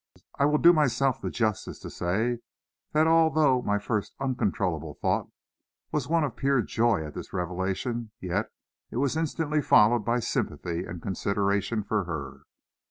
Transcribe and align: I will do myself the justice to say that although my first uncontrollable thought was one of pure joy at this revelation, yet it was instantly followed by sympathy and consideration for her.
I 0.39 0.45
will 0.45 0.57
do 0.57 0.73
myself 0.73 1.21
the 1.21 1.29
justice 1.29 1.77
to 1.81 1.91
say 1.91 2.39
that 2.91 3.05
although 3.05 3.61
my 3.61 3.77
first 3.77 4.15
uncontrollable 4.19 4.95
thought 4.95 5.29
was 5.91 6.07
one 6.07 6.23
of 6.23 6.35
pure 6.35 6.63
joy 6.63 7.05
at 7.05 7.13
this 7.13 7.33
revelation, 7.33 8.09
yet 8.19 8.47
it 8.89 8.97
was 8.97 9.15
instantly 9.15 9.61
followed 9.61 10.03
by 10.03 10.19
sympathy 10.19 10.85
and 10.85 11.03
consideration 11.03 11.83
for 11.83 12.05
her. 12.05 12.45